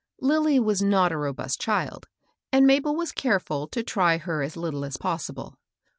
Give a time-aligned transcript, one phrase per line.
[0.19, 2.07] Lilly was not a robust child,
[2.51, 5.59] and Mabel was careful to try her as httle as possible.